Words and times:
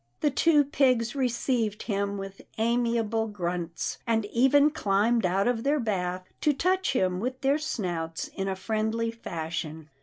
The 0.21 0.31
two 0.31 0.63
pigs 0.63 1.15
received 1.15 1.83
him 1.83 2.17
with 2.17 2.41
amiable 2.57 3.27
grunts, 3.27 3.99
and 4.07 4.25
even 4.33 4.71
climbed 4.71 5.27
out 5.27 5.47
of 5.47 5.61
their 5.63 5.79
bath 5.79 6.23
to 6.41 6.53
touch 6.53 6.93
him 6.93 7.19
with 7.19 7.41
their 7.41 7.59
snouts 7.59 8.27
in 8.29 8.47
a 8.47 8.55
friendly 8.55 9.11
fashion. 9.11 9.91